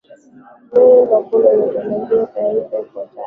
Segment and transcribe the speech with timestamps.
[0.73, 3.19] emanuel makundi ametuandalia taifa ifuatayo